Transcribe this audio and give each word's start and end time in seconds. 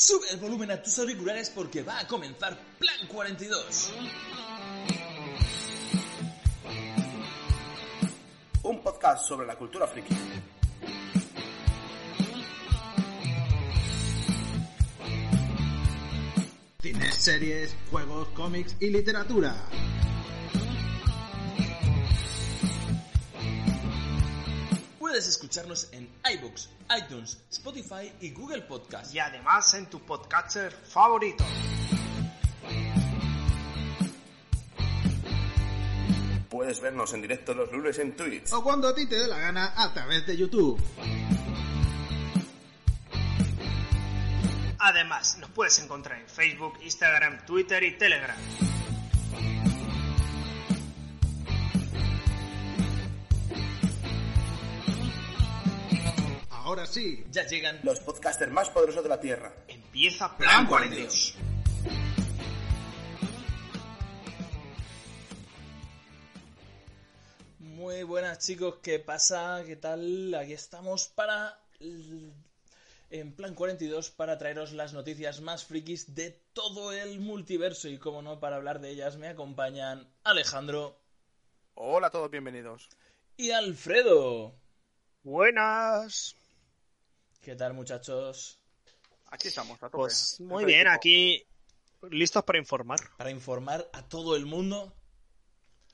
Sube 0.00 0.30
el 0.30 0.38
volumen 0.38 0.70
a 0.70 0.82
tus 0.82 0.98
auriculares 0.98 1.50
porque 1.50 1.82
va 1.82 1.98
a 1.98 2.06
comenzar 2.06 2.58
Plan 2.78 3.06
42. 3.06 3.92
Un 8.62 8.82
podcast 8.82 9.26
sobre 9.26 9.46
la 9.46 9.56
cultura 9.56 9.86
friki. 9.86 10.14
Cines, 16.80 17.14
series, 17.14 17.76
juegos, 17.90 18.28
cómics 18.28 18.76
y 18.80 18.88
literatura. 18.88 19.54
Puedes 25.20 25.36
escucharnos 25.36 25.88
en 25.92 26.08
iBooks, 26.32 26.70
iTunes, 26.96 27.42
Spotify 27.50 28.10
y 28.22 28.30
Google 28.30 28.62
Podcast. 28.62 29.14
Y 29.14 29.18
además 29.18 29.74
en 29.74 29.84
tu 29.90 30.00
podcatcher 30.00 30.72
favorito. 30.72 31.44
Puedes 36.48 36.80
vernos 36.80 37.12
en 37.12 37.20
directo 37.20 37.52
los 37.52 37.70
lunes 37.70 37.98
en 37.98 38.16
Twitch. 38.16 38.50
O 38.54 38.64
cuando 38.64 38.88
a 38.88 38.94
ti 38.94 39.06
te 39.06 39.16
dé 39.16 39.28
la 39.28 39.38
gana 39.38 39.74
a 39.76 39.92
través 39.92 40.26
de 40.26 40.38
YouTube. 40.38 40.82
Además, 44.78 45.36
nos 45.36 45.50
puedes 45.50 45.78
encontrar 45.80 46.18
en 46.18 46.28
Facebook, 46.28 46.78
Instagram, 46.80 47.44
Twitter 47.44 47.82
y 47.82 47.98
Telegram. 47.98 48.38
Ahora 56.70 56.86
sí, 56.86 57.24
Ya 57.32 57.44
llegan 57.48 57.80
Los 57.82 57.98
podcasters 57.98 58.52
más 58.52 58.70
poderosos 58.70 59.02
de 59.02 59.08
la 59.08 59.18
Tierra. 59.18 59.52
Empieza 59.66 60.36
Plan 60.38 60.68
42. 60.68 61.34
Muy 67.58 68.04
buenas 68.04 68.38
chicos, 68.38 68.76
¿qué 68.84 69.00
pasa? 69.00 69.64
¿Qué 69.66 69.74
tal? 69.74 70.32
Aquí 70.36 70.52
estamos 70.52 71.08
para 71.08 71.58
en 73.10 73.32
plan 73.34 73.56
42 73.56 74.10
para 74.12 74.38
traeros 74.38 74.70
las 74.70 74.92
noticias 74.92 75.40
más 75.40 75.64
frikis 75.64 76.14
de 76.14 76.40
todo 76.52 76.92
el 76.92 77.18
multiverso 77.18 77.88
y 77.88 77.98
como 77.98 78.22
no 78.22 78.38
para 78.38 78.54
hablar 78.54 78.80
de 78.80 78.90
ellas 78.90 79.16
me 79.16 79.26
acompañan 79.26 80.06
Alejandro 80.22 80.96
Hola 81.74 82.06
a 82.06 82.10
todos, 82.10 82.30
bienvenidos. 82.30 82.88
y 83.36 83.50
Alfredo. 83.50 84.54
Buenas. 85.24 86.36
¿Qué 87.42 87.56
tal 87.56 87.72
muchachos? 87.72 88.58
Aquí 89.30 89.48
estamos, 89.48 89.82
a 89.82 89.88
tope. 89.88 89.96
Pues 89.96 90.38
muy 90.40 90.66
bien, 90.66 90.80
equipo. 90.80 90.94
aquí 90.94 91.46
listos 92.10 92.44
para 92.44 92.58
informar. 92.58 92.98
Para 93.16 93.30
informar 93.30 93.88
a 93.94 94.02
todo 94.06 94.36
el 94.36 94.44
mundo. 94.44 94.92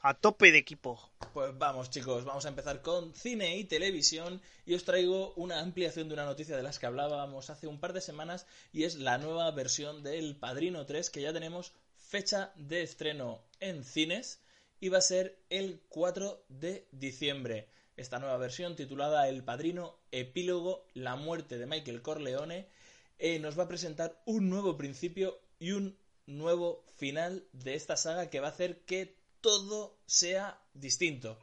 A 0.00 0.14
tope 0.14 0.50
de 0.50 0.58
equipo. 0.58 1.12
Pues 1.32 1.56
vamos 1.56 1.90
chicos, 1.90 2.24
vamos 2.24 2.44
a 2.46 2.48
empezar 2.48 2.82
con 2.82 3.14
cine 3.14 3.56
y 3.58 3.64
televisión 3.64 4.42
y 4.64 4.74
os 4.74 4.84
traigo 4.84 5.34
una 5.34 5.60
ampliación 5.60 6.08
de 6.08 6.14
una 6.14 6.24
noticia 6.24 6.56
de 6.56 6.64
las 6.64 6.80
que 6.80 6.86
hablábamos 6.86 7.48
hace 7.48 7.68
un 7.68 7.78
par 7.78 7.92
de 7.92 8.00
semanas 8.00 8.46
y 8.72 8.82
es 8.82 8.96
la 8.96 9.18
nueva 9.18 9.48
versión 9.52 10.02
del 10.02 10.34
Padrino 10.34 10.84
3 10.84 11.10
que 11.10 11.22
ya 11.22 11.32
tenemos 11.32 11.72
fecha 11.96 12.52
de 12.56 12.82
estreno 12.82 13.40
en 13.60 13.84
cines 13.84 14.40
y 14.80 14.88
va 14.88 14.98
a 14.98 15.02
ser 15.02 15.38
el 15.48 15.80
4 15.90 16.44
de 16.48 16.88
diciembre. 16.90 17.68
Esta 17.96 18.18
nueva 18.18 18.36
versión 18.36 18.76
titulada 18.76 19.26
El 19.26 19.42
Padrino 19.42 19.98
Epílogo, 20.12 20.86
la 20.92 21.16
muerte 21.16 21.56
de 21.56 21.64
Michael 21.64 22.02
Corleone 22.02 22.68
eh, 23.18 23.38
nos 23.38 23.58
va 23.58 23.62
a 23.62 23.68
presentar 23.68 24.22
un 24.26 24.50
nuevo 24.50 24.76
principio 24.76 25.40
y 25.58 25.70
un 25.70 25.98
nuevo 26.26 26.84
final 26.98 27.48
de 27.52 27.74
esta 27.74 27.96
saga 27.96 28.28
que 28.28 28.40
va 28.40 28.48
a 28.48 28.50
hacer 28.50 28.84
que 28.84 29.16
todo 29.40 29.98
sea 30.04 30.60
distinto. 30.74 31.38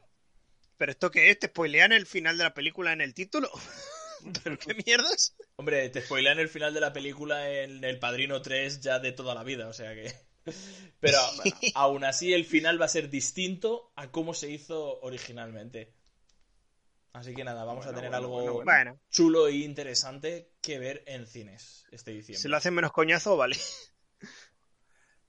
¿Pero 0.76 0.92
esto 0.92 1.10
qué 1.10 1.30
es? 1.30 1.40
¿Te 1.40 1.48
spoilean 1.48 1.90
el 1.90 2.06
final 2.06 2.38
de 2.38 2.44
la 2.44 2.54
película 2.54 2.92
en 2.92 3.00
el 3.00 3.14
título? 3.14 3.50
¿Pero 4.44 4.56
qué 4.56 4.74
mierdas? 4.74 5.34
Hombre, 5.56 5.88
te 5.88 6.02
spoilean 6.02 6.38
el 6.38 6.48
final 6.48 6.72
de 6.72 6.80
la 6.80 6.92
película 6.92 7.50
en 7.50 7.82
El 7.82 7.98
Padrino 7.98 8.40
3 8.42 8.80
ya 8.80 9.00
de 9.00 9.10
toda 9.10 9.34
la 9.34 9.42
vida, 9.42 9.66
o 9.66 9.72
sea 9.72 9.92
que... 9.92 10.14
Pero 11.00 11.18
bueno, 11.36 11.56
aún 11.74 12.04
así 12.04 12.32
el 12.32 12.44
final 12.44 12.80
va 12.80 12.84
a 12.84 12.88
ser 12.88 13.10
distinto 13.10 13.92
a 13.96 14.12
cómo 14.12 14.34
se 14.34 14.50
hizo 14.50 15.00
originalmente. 15.00 15.92
Así 17.14 17.32
que 17.32 17.44
nada, 17.44 17.64
vamos 17.64 17.86
a 17.86 17.94
tener 17.94 18.10
bueno, 18.10 18.16
algo. 18.16 18.64
Bueno, 18.64 18.98
chulo 19.08 19.46
e 19.46 19.52
interesante 19.58 20.50
que 20.60 20.80
ver 20.80 21.04
en 21.06 21.26
cines 21.28 21.86
este 21.92 22.10
diciembre. 22.10 22.42
si 22.42 22.48
lo 22.48 22.56
hacen 22.56 22.74
menos 22.74 22.92
coñazo, 22.92 23.36
vale. 23.36 23.56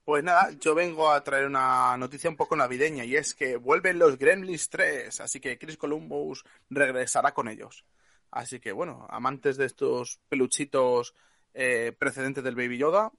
Pues 0.04 0.24
nada, 0.24 0.52
yo 0.60 0.76
vengo 0.76 1.10
a 1.10 1.24
traer 1.24 1.48
una 1.48 1.98
noticia 1.98 2.30
un 2.30 2.36
poco 2.36 2.56
navideña 2.56 3.04
y 3.06 3.16
es 3.16 3.34
que 3.34 3.56
vuelven 3.56 3.98
los 3.98 4.20
Gremlins 4.20 4.70
3, 4.70 5.20
así 5.20 5.40
que 5.40 5.58
Chris 5.58 5.78
Columbus 5.78 6.46
regresará 6.70 7.34
con 7.34 7.48
ellos. 7.48 7.86
Así 8.30 8.60
que 8.60 8.72
bueno, 8.72 9.08
amantes 9.10 9.58
de 9.58 9.66
estos 9.66 10.20
peluchitos 10.30 11.16
eh, 11.56 11.92
precedentes 11.98 12.44
del 12.44 12.54
Baby 12.54 12.78
Yoda, 12.78 13.12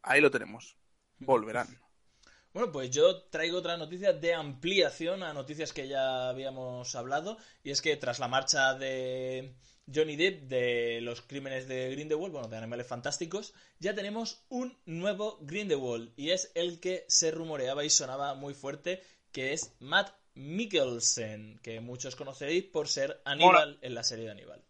ahí 0.00 0.22
lo 0.22 0.30
tenemos. 0.30 0.78
Volverán. 1.18 1.68
Bueno, 2.56 2.72
pues 2.72 2.90
yo 2.90 3.24
traigo 3.24 3.58
otra 3.58 3.76
noticia 3.76 4.14
de 4.14 4.32
ampliación 4.32 5.22
a 5.22 5.34
noticias 5.34 5.74
que 5.74 5.88
ya 5.88 6.30
habíamos 6.30 6.94
hablado. 6.94 7.36
Y 7.62 7.70
es 7.70 7.82
que 7.82 7.98
tras 7.98 8.18
la 8.18 8.28
marcha 8.28 8.72
de 8.72 9.52
Johnny 9.94 10.16
Depp 10.16 10.44
de 10.44 11.00
los 11.02 11.20
crímenes 11.20 11.68
de 11.68 11.90
Grindelwald, 11.90 12.32
bueno, 12.32 12.48
de 12.48 12.56
Animales 12.56 12.86
Fantásticos, 12.86 13.52
ya 13.78 13.94
tenemos 13.94 14.42
un 14.48 14.74
nuevo 14.86 15.36
Grindelwald. 15.42 16.14
Y 16.16 16.30
es 16.30 16.50
el 16.54 16.80
que 16.80 17.04
se 17.08 17.30
rumoreaba 17.30 17.84
y 17.84 17.90
sonaba 17.90 18.32
muy 18.32 18.54
fuerte, 18.54 19.02
que 19.32 19.52
es 19.52 19.74
Matt 19.80 20.14
Mikkelsen, 20.34 21.60
que 21.62 21.80
muchos 21.80 22.16
conoceréis 22.16 22.64
por 22.64 22.88
ser 22.88 23.20
Aníbal 23.26 23.78
en 23.82 23.94
la 23.94 24.02
serie 24.02 24.24
de 24.24 24.30
Aníbal. 24.30 24.64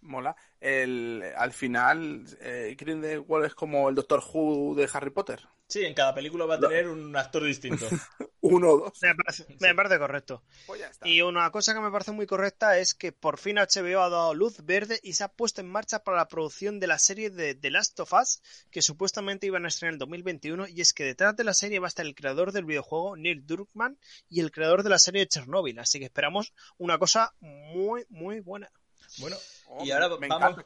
Mola. 0.00 0.34
El, 0.60 1.22
al 1.36 1.52
final, 1.52 2.24
eh, 2.40 2.74
Grindelwald 2.76 3.46
es 3.46 3.54
como 3.54 3.88
el 3.88 3.94
Doctor 3.94 4.24
Who 4.28 4.74
de 4.74 4.90
Harry 4.92 5.10
Potter. 5.10 5.38
Sí, 5.68 5.84
en 5.84 5.92
cada 5.92 6.14
película 6.14 6.46
va 6.46 6.54
a 6.54 6.60
tener 6.60 6.88
un 6.88 7.14
actor 7.14 7.44
distinto. 7.44 7.86
Uno 8.40 8.70
o 8.70 8.78
dos. 8.78 9.02
Me 9.02 9.14
parece, 9.14 9.46
me 9.60 9.74
parece 9.74 9.98
correcto. 9.98 10.42
Pues 10.66 10.80
ya 10.80 10.86
está. 10.86 11.06
Y 11.06 11.20
una 11.20 11.50
cosa 11.50 11.74
que 11.74 11.80
me 11.80 11.90
parece 11.90 12.12
muy 12.12 12.26
correcta 12.26 12.78
es 12.78 12.94
que 12.94 13.12
por 13.12 13.38
fin 13.38 13.56
HBO 13.56 14.00
ha 14.00 14.08
dado 14.08 14.32
luz 14.32 14.64
verde 14.64 14.98
y 15.02 15.12
se 15.12 15.24
ha 15.24 15.28
puesto 15.28 15.60
en 15.60 15.68
marcha 15.68 16.04
para 16.04 16.16
la 16.16 16.28
producción 16.28 16.80
de 16.80 16.86
la 16.86 16.98
serie 16.98 17.28
de 17.28 17.54
The 17.54 17.70
Last 17.70 18.00
of 18.00 18.14
Us, 18.14 18.40
que 18.70 18.80
supuestamente 18.80 19.46
iban 19.46 19.66
a 19.66 19.68
estrenar 19.68 19.90
en 19.90 19.94
el 19.96 19.98
2021, 19.98 20.68
y 20.68 20.80
es 20.80 20.94
que 20.94 21.04
detrás 21.04 21.36
de 21.36 21.44
la 21.44 21.52
serie 21.52 21.80
va 21.80 21.86
a 21.86 21.88
estar 21.88 22.06
el 22.06 22.14
creador 22.14 22.52
del 22.52 22.64
videojuego, 22.64 23.16
Neil 23.16 23.44
Druckmann, 23.44 23.98
y 24.30 24.40
el 24.40 24.50
creador 24.50 24.82
de 24.84 24.90
la 24.90 24.98
serie 24.98 25.20
de 25.22 25.28
Chernobyl, 25.28 25.78
así 25.80 25.98
que 25.98 26.06
esperamos 26.06 26.54
una 26.78 26.98
cosa 26.98 27.34
muy, 27.40 28.06
muy 28.08 28.40
buena. 28.40 28.70
Bueno, 29.18 29.36
Oh, 29.70 29.84
y 29.84 29.90
ahora 29.90 30.08
me 30.18 30.28
vamos... 30.28 30.50
encanta. 30.58 30.64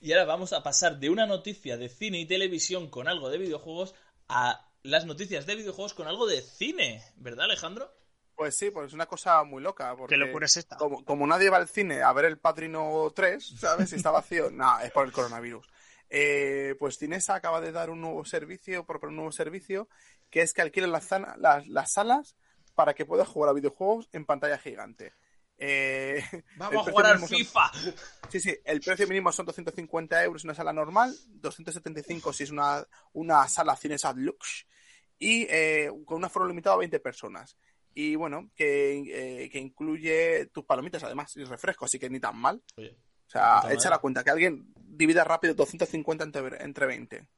Y 0.00 0.12
ahora 0.12 0.24
vamos 0.24 0.52
a 0.52 0.62
pasar 0.62 0.98
de 0.98 1.10
una 1.10 1.26
noticia 1.26 1.76
de 1.76 1.88
cine 1.88 2.18
y 2.18 2.26
televisión 2.26 2.88
con 2.90 3.06
algo 3.06 3.30
de 3.30 3.38
videojuegos 3.38 3.94
a 4.28 4.68
las 4.82 5.06
noticias 5.06 5.46
de 5.46 5.54
videojuegos 5.54 5.94
con 5.94 6.08
algo 6.08 6.26
de 6.26 6.42
cine, 6.42 7.02
¿verdad, 7.16 7.44
Alejandro? 7.44 7.90
Pues 8.34 8.56
sí, 8.56 8.70
pues 8.70 8.88
es 8.88 8.92
una 8.94 9.06
cosa 9.06 9.44
muy 9.44 9.62
loca. 9.62 9.94
Porque 9.96 10.14
¿Qué 10.16 10.18
locura 10.18 10.46
es 10.46 10.56
esta? 10.56 10.76
Como, 10.76 11.04
como 11.04 11.26
nadie 11.26 11.50
va 11.50 11.58
al 11.58 11.68
cine 11.68 12.02
a 12.02 12.12
ver 12.12 12.24
el 12.24 12.38
Padrino 12.38 13.12
3, 13.14 13.54
¿sabes? 13.60 13.90
Si 13.90 13.96
está 13.96 14.10
vacío. 14.10 14.50
no, 14.52 14.80
es 14.80 14.90
por 14.90 15.06
el 15.06 15.12
coronavirus. 15.12 15.66
Eh, 16.10 16.74
pues 16.78 16.98
Cinesa 16.98 17.36
acaba 17.36 17.60
de 17.60 17.72
dar 17.72 17.90
un 17.90 18.00
nuevo 18.00 18.24
servicio, 18.24 18.84
proponer 18.84 19.10
un 19.10 19.16
nuevo 19.16 19.32
servicio, 19.32 19.88
que 20.30 20.42
es 20.42 20.52
que 20.52 20.62
alquilen 20.62 20.90
las, 20.92 21.10
zana- 21.10 21.36
las, 21.38 21.66
las 21.68 21.92
salas 21.92 22.34
para 22.74 22.94
que 22.94 23.06
puedas 23.06 23.28
jugar 23.28 23.50
a 23.50 23.54
videojuegos 23.54 24.08
en 24.12 24.26
pantalla 24.26 24.58
gigante. 24.58 25.12
Eh, 25.58 26.22
Vamos 26.56 26.86
a 26.86 26.90
jugar 26.90 27.06
al 27.06 27.20
son- 27.20 27.28
FIFA. 27.28 27.70
Sí, 28.28 28.40
sí, 28.40 28.56
el 28.64 28.80
precio 28.80 29.06
mínimo 29.06 29.32
son 29.32 29.46
250 29.46 30.24
euros 30.24 30.44
en 30.44 30.50
una 30.50 30.54
sala 30.54 30.72
normal, 30.72 31.14
275 31.28 32.32
si 32.32 32.44
es 32.44 32.50
una, 32.50 32.86
una 33.12 33.46
sala 33.48 33.76
Cinesa 33.76 34.12
Lux 34.12 34.66
y 35.18 35.46
eh, 35.48 35.90
con 36.04 36.18
un 36.18 36.24
aforo 36.24 36.46
limitado 36.46 36.76
a 36.76 36.78
20 36.78 36.98
personas. 37.00 37.56
Y 37.94 38.16
bueno, 38.16 38.50
que, 38.56 39.44
eh, 39.44 39.48
que 39.50 39.58
incluye 39.60 40.46
tus 40.46 40.64
palomitas 40.64 41.04
además 41.04 41.36
y 41.36 41.44
refresco, 41.44 41.84
así 41.84 41.98
que 41.98 42.10
ni 42.10 42.18
tan 42.18 42.36
mal. 42.36 42.60
Oye, 42.76 42.96
sea, 43.34 43.62
echa 43.70 43.90
la 43.90 43.98
cuenta 43.98 44.24
que 44.24 44.30
alguien 44.30 44.72
divida 44.76 45.24
rápido 45.24 45.54
250 45.54 46.24
entre, 46.24 46.62
entre 46.62 46.86
20. 46.86 47.28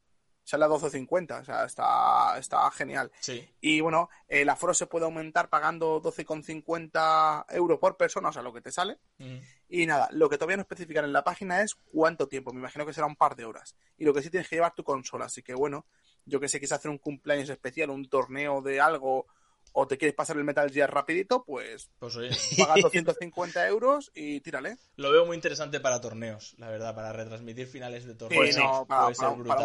Sale 0.49 0.65
a 0.65 0.69
12.50, 0.69 1.41
o 1.41 1.45
sea, 1.45 1.65
está, 1.65 2.39
está 2.39 2.71
genial. 2.71 3.11
Sí. 3.19 3.45
Y 3.61 3.81
bueno, 3.81 4.09
el 4.29 4.49
aforo 4.49 4.73
se 4.75 4.87
puede 4.87 5.05
aumentar 5.05 5.49
pagando 5.49 6.01
12,50 6.01 7.47
euros 7.49 7.79
por 7.81 7.97
persona, 7.97 8.29
o 8.29 8.33
sea, 8.33 8.43
lo 8.43 8.53
que 8.53 8.61
te 8.61 8.71
sale. 8.71 8.99
Mm. 9.19 9.39
Y 9.71 9.87
nada, 9.87 10.09
lo 10.13 10.29
que 10.29 10.37
todavía 10.39 10.57
no 10.57 10.63
especifican 10.63 11.05
en 11.05 11.13
la 11.13 11.25
página 11.25 11.63
es 11.63 11.75
cuánto 11.93 12.29
tiempo. 12.29 12.53
Me 12.53 12.61
imagino 12.61 12.87
que 12.87 12.93
será 12.93 13.07
un 13.09 13.17
par 13.17 13.35
de 13.35 13.45
horas. 13.45 13.75
Y 13.99 14.05
lo 14.05 14.15
que 14.15 14.23
sí 14.23 14.31
tienes 14.31 14.49
que 14.49 14.55
llevar 14.57 14.75
tu 14.75 14.85
consola. 14.85 15.25
Así 15.25 15.43
que 15.43 15.53
bueno, 15.55 15.87
yo 16.25 16.39
que 16.41 16.49
sé, 16.49 16.59
quieres 16.59 16.73
hacer 16.73 16.91
un 16.93 16.99
cumpleaños 16.99 17.49
especial, 17.51 17.91
un 17.91 18.09
torneo 18.09 18.63
de 18.63 18.81
algo, 18.81 19.27
o 19.73 19.87
te 19.87 19.99
quieres 19.99 20.15
pasar 20.15 20.37
el 20.37 20.45
Metal 20.45 20.71
Gear 20.71 20.93
rapidito, 20.93 21.45
pues 21.45 21.91
Pues 21.99 22.17
oye, 22.17 22.31
pagas 22.59 22.83
250 22.83 23.67
euros 23.69 24.11
y 24.15 24.41
tírale. 24.41 24.77
lo 24.97 25.11
veo 25.11 25.27
muy 25.27 25.35
interesante 25.35 25.81
para 25.81 26.01
torneos, 26.01 26.55
la 26.59 26.71
verdad, 26.71 26.95
para 26.95 27.13
retransmitir 27.13 27.67
finales 27.67 28.05
de 28.07 28.13
Sí, 28.13 28.19
torneos. 28.19 28.57
no, 28.57 28.87
para, 28.87 29.09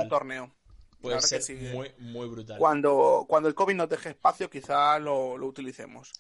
un 0.01 0.09
torneo. 0.09 0.51
Puede 1.01 1.21
ser 1.21 1.41
sí. 1.41 1.55
muy, 1.55 1.91
muy 1.97 2.27
brutal. 2.27 2.57
Cuando, 2.57 3.25
cuando 3.27 3.49
el 3.49 3.55
COVID 3.55 3.75
nos 3.75 3.89
deje 3.89 4.09
espacio, 4.09 4.49
quizá 4.49 4.99
lo, 4.99 5.37
lo 5.37 5.47
utilicemos. 5.47 6.13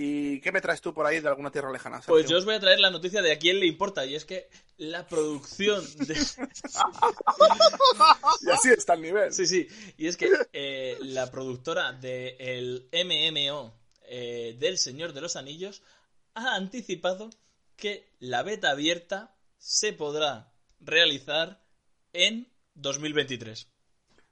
¿Y 0.00 0.40
qué 0.40 0.52
me 0.52 0.60
traes 0.60 0.80
tú 0.80 0.94
por 0.94 1.06
ahí 1.06 1.18
de 1.18 1.28
alguna 1.28 1.50
tierra 1.50 1.72
lejana? 1.72 2.00
Pues 2.06 2.28
yo 2.28 2.38
os 2.38 2.44
voy 2.44 2.54
a 2.54 2.60
traer 2.60 2.78
la 2.78 2.90
noticia 2.90 3.20
de 3.20 3.32
a 3.32 3.38
quién 3.38 3.58
le 3.58 3.66
importa, 3.66 4.06
y 4.06 4.14
es 4.14 4.24
que 4.24 4.48
la 4.76 5.06
producción 5.08 5.84
de... 6.06 6.14
Y 8.42 8.50
así 8.50 8.68
está 8.68 8.94
el 8.94 9.02
nivel. 9.02 9.32
Sí, 9.32 9.46
sí. 9.46 9.66
Y 9.96 10.06
es 10.06 10.16
que 10.16 10.30
eh, 10.52 10.96
la 11.00 11.30
productora 11.32 11.92
del 11.92 12.88
MMO 12.92 13.74
eh, 14.02 14.56
del 14.60 14.78
Señor 14.78 15.12
de 15.12 15.20
los 15.20 15.34
Anillos 15.34 15.82
ha 16.34 16.54
anticipado 16.54 17.30
que 17.76 18.08
la 18.20 18.44
beta 18.44 18.70
abierta 18.70 19.34
se 19.58 19.92
podrá 19.92 20.52
realizar 20.78 21.60
en 22.12 22.48
2023. 22.74 23.66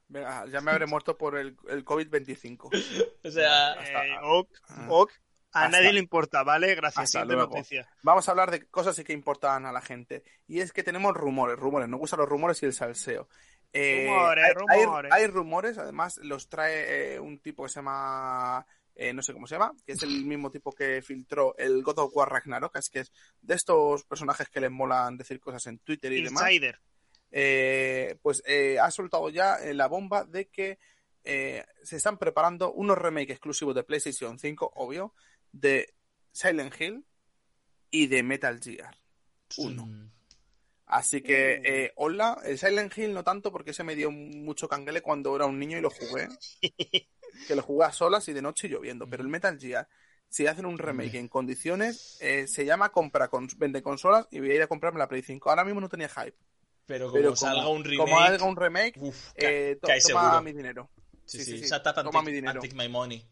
Venga, 0.09 0.45
ya 0.47 0.61
me 0.61 0.71
habré 0.71 0.85
muerto 0.85 1.17
por 1.17 1.37
el, 1.37 1.57
el 1.69 1.83
COVID-25. 1.85 2.69
O 3.23 3.31
sea, 3.31 3.73
Eh, 3.73 4.15
ok, 4.23 4.49
ok. 4.89 5.11
A 5.53 5.65
Hasta- 5.65 5.77
nadie 5.77 5.93
le 5.93 5.99
importa, 5.99 6.43
¿vale? 6.43 6.75
Gracias. 6.75 7.03
Hasta 7.05 7.21
Siguiente 7.21 7.35
noticia. 7.35 7.89
Vamos 8.03 8.27
a 8.27 8.31
hablar 8.31 8.51
de 8.51 8.67
cosas 8.67 9.01
que 9.03 9.13
importan 9.13 9.65
a 9.65 9.71
la 9.71 9.81
gente. 9.81 10.23
Y 10.45 10.59
es 10.59 10.71
que 10.71 10.83
tenemos 10.83 11.15
rumores, 11.15 11.57
rumores. 11.57 11.89
Nos 11.89 11.99
gustan 11.99 12.19
los 12.19 12.29
rumores 12.29 12.61
y 12.61 12.67
el 12.67 12.73
salseo. 12.73 13.27
Eh, 13.73 14.05
Rumores, 14.07 14.45
hay, 14.45 14.53
rumores. 14.83 15.11
hay 15.11 15.27
rumores, 15.27 15.77
además 15.77 16.17
los 16.23 16.47
trae 16.47 17.15
eh, 17.15 17.19
un 17.19 17.39
tipo 17.39 17.63
que 17.63 17.69
se 17.69 17.75
llama, 17.79 18.65
eh, 18.95 19.13
no 19.13 19.21
sé 19.21 19.33
cómo 19.33 19.45
se 19.45 19.55
llama, 19.55 19.73
que 19.85 19.91
es 19.91 20.03
el 20.03 20.09
mismo 20.25 20.49
tipo 20.51 20.71
que 20.71 21.01
filtró 21.01 21.53
el 21.57 21.83
God 21.83 21.99
of 21.99 22.11
War 22.15 22.29
Ragnarok, 22.29 22.77
así 22.77 22.91
que 22.91 22.99
es 23.01 23.11
de 23.41 23.55
estos 23.55 24.05
personajes 24.05 24.47
que 24.49 24.61
les 24.61 24.71
molan 24.71 25.17
decir 25.17 25.39
cosas 25.41 25.65
en 25.67 25.79
Twitter 25.79 26.11
y 26.13 26.23
demás. 26.23 26.43
Eh, 27.31 28.17
pues 28.21 28.41
eh, 28.45 28.79
ha 28.79 28.89
soltado 28.89 29.29
ya 29.29 29.55
eh, 29.55 29.73
la 29.73 29.87
bomba 29.87 30.23
de 30.23 30.47
que 30.47 30.79
eh, 31.23 31.65
se 31.83 31.97
están 31.97 32.17
preparando 32.17 32.71
unos 32.71 32.97
remakes 32.97 33.31
exclusivos 33.31 33.75
de 33.75 33.83
PlayStation 33.83 34.39
5, 34.39 34.71
obvio, 34.75 35.13
de 35.51 35.93
Silent 36.31 36.73
Hill 36.79 37.05
y 37.91 38.07
de 38.07 38.23
Metal 38.23 38.59
Gear. 38.61 38.95
Uno. 39.57 39.85
mm, 39.87 40.11
Así 40.85 41.21
que, 41.21 41.61
eh, 41.65 41.91
hola, 41.97 42.39
el 42.45 42.57
Silent 42.57 42.97
Hill 42.97 43.13
no 43.13 43.25
tanto 43.25 43.51
porque 43.51 43.73
se 43.73 43.83
me 43.83 43.95
dio 43.95 44.09
mucho 44.09 44.69
canguele 44.69 45.01
cuando 45.01 45.35
era 45.35 45.45
un 45.45 45.59
niño 45.59 45.77
y 45.77 45.81
lo 45.81 45.89
jugué. 45.89 46.29
que 47.47 47.55
lo 47.55 47.61
jugué 47.61 47.85
a 47.85 47.91
solas 47.91 48.25
y 48.29 48.33
de 48.33 48.41
noche 48.41 48.69
lloviendo. 48.69 49.09
Pero 49.09 49.21
el 49.21 49.29
Metal 49.29 49.59
Gear, 49.59 49.89
si 50.29 50.47
hacen 50.47 50.65
un 50.65 50.77
remake 50.77 51.15
en 51.15 51.27
condiciones, 51.27 52.17
eh, 52.21 52.47
se 52.47 52.63
llama 52.63 52.93
compra 52.93 53.27
con, 53.27 53.49
vende 53.57 53.81
consolas 53.83 54.27
y 54.31 54.39
voy 54.39 54.51
a 54.51 54.55
ir 54.55 54.61
a 54.61 54.67
comprarme 54.67 54.99
la 54.99 55.09
Play 55.09 55.23
5. 55.23 55.49
Ahora 55.49 55.65
mismo 55.65 55.81
no 55.81 55.89
tenía 55.89 56.07
hype. 56.07 56.37
Pero 56.87 57.05
como 57.07 57.17
Pero 57.21 57.35
salga 57.35 57.63
como, 57.63 57.75
un 57.75 57.83
remake, 57.83 57.97
como 58.09 58.19
haga 58.19 58.43
un 58.45 58.55
remake, 58.55 58.93
uf, 58.99 59.33
ca- 59.33 59.47
eh, 59.51 59.77
to- 59.79 59.87
cae 59.87 60.01
toma 60.01 60.21
seguro. 60.23 60.41
mi 60.41 60.53
dinero. 60.53 60.89
Sí, 61.25 61.43
Sí, 61.43 61.59
sí, 61.59 61.69
Toma 62.03 62.21
mi 62.23 62.31
dinero. 62.31 62.53
and 62.53 62.61
take 62.61 62.73
my 62.75 62.87
money. 62.89 63.23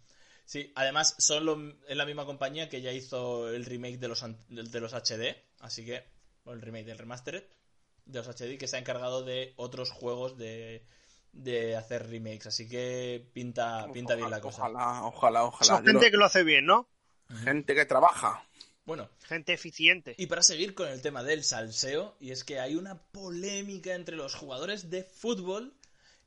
Sí, 0.45 0.71
además 0.75 1.15
son 1.17 1.45
lo- 1.45 1.73
es 1.87 1.97
la 1.97 2.05
misma 2.05 2.25
compañía 2.25 2.69
que 2.69 2.81
ya 2.81 2.91
hizo 2.91 3.49
el 3.49 3.65
remake 3.65 3.97
de 3.97 4.07
los, 4.09 4.23
de, 4.49 4.79
los 4.79 4.93
HD, 4.93 5.35
así 5.61 5.83
que, 5.85 6.03
bueno, 6.43 6.59
el 6.59 6.65
remake 6.65 6.85
del 6.85 6.97
remastered 6.99 7.43
de 8.05 8.19
los 8.19 8.27
HD 8.27 8.57
que 8.59 8.67
se 8.67 8.75
ha 8.75 8.79
encargado 8.79 9.23
de 9.23 9.53
otros 9.55 9.89
juegos 9.89 10.37
de, 10.37 10.85
de 11.31 11.75
hacer 11.75 12.07
remakes, 12.09 12.45
así 12.47 12.67
que 12.69 13.25
pinta, 13.33 13.87
pinta 13.91 14.13
bien 14.15 14.29
la 14.29 14.39
cosa. 14.41 14.63
Ojalá, 14.67 15.03
ojalá, 15.05 15.43
ojalá. 15.45 15.65
Son 15.77 15.77
gente 15.85 15.93
lo- 16.05 16.11
que 16.11 16.17
lo 16.17 16.25
hace 16.25 16.43
bien, 16.43 16.65
¿no? 16.67 16.87
gente 17.43 17.73
que 17.73 17.85
trabaja. 17.85 18.43
Bueno, 18.85 19.09
Gente 19.23 19.53
eficiente. 19.53 20.13
y 20.17 20.27
para 20.27 20.43
seguir 20.43 20.75
con 20.75 20.87
el 20.87 21.01
tema 21.01 21.23
del 21.23 21.43
salseo, 21.43 22.15
y 22.19 22.31
es 22.31 22.43
que 22.43 22.59
hay 22.59 22.75
una 22.75 23.01
polémica 23.01 23.95
entre 23.95 24.15
los 24.15 24.35
jugadores 24.35 24.89
de 24.89 25.03
fútbol, 25.03 25.73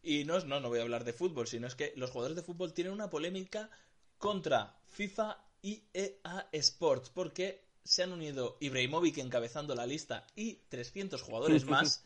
y 0.03 0.25
no, 0.25 0.41
no, 0.41 0.61
no 0.61 0.69
voy 0.69 0.81
a 0.81 0.83
hablar 0.83 1.05
de 1.05 1.13
fútbol, 1.13 1.47
sino 1.47 1.67
es 1.67 1.75
que 1.75 1.93
los 1.97 2.11
jugadores 2.11 2.37
de 2.37 2.43
fútbol 2.43 2.73
tienen 2.73 2.93
una 2.93 3.11
polémica 3.11 3.71
contra 4.19 4.77
FIFA 4.89 5.39
y 5.63 5.85
EA 5.93 6.49
Sports, 6.53 7.11
porque 7.11 7.65
se 7.85 8.03
han 8.03 8.13
unido 8.13 8.57
Ibrahimovic 8.61 9.19
encabezando 9.19 9.75
la 9.75 9.87
lista 9.87 10.27
y 10.37 10.55
300 10.69 11.23
jugadores 11.23 11.65
más 11.65 12.05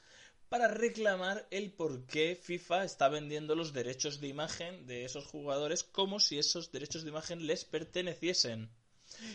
para 0.49 0.69
reclamar 0.69 1.47
el 1.51 1.73
por 1.73 2.05
qué 2.07 2.39
FIFA 2.41 2.85
está 2.85 3.09
vendiendo 3.09 3.55
los 3.55 3.73
derechos 3.73 4.21
de 4.21 4.29
imagen 4.29 4.87
de 4.87 5.07
esos 5.07 5.25
jugadores 5.27 5.83
como 5.83 6.21
si 6.21 6.39
esos 6.39 6.71
derechos 6.73 7.05
de 7.05 7.09
imagen 7.09 7.47
les 7.47 7.65
perteneciesen. 7.65 8.71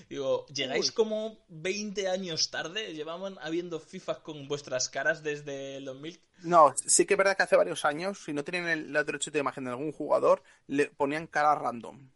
Digo, 0.09 0.45
llegáis 0.47 0.87
Uy. 0.89 0.93
como 0.93 1.37
20 1.49 2.07
años 2.09 2.49
tarde, 2.51 2.93
llevaban 2.93 3.37
habiendo 3.41 3.79
FIFA 3.79 4.23
con 4.23 4.47
vuestras 4.47 4.89
caras 4.89 5.23
desde 5.23 5.77
el 5.77 5.85
2000. 5.85 6.21
No, 6.43 6.73
sí 6.85 7.05
que 7.05 7.15
es 7.15 7.17
verdad 7.17 7.35
que 7.35 7.43
hace 7.43 7.55
varios 7.55 7.83
años, 7.85 8.23
si 8.23 8.33
no 8.33 8.43
tenían 8.43 8.67
el, 8.67 8.93
la 8.93 9.03
derecho 9.03 9.31
de 9.31 9.39
imagen 9.39 9.63
de 9.65 9.71
algún 9.71 9.91
jugador, 9.91 10.43
le 10.67 10.87
ponían 10.87 11.27
cara 11.27 11.55
random. 11.55 12.09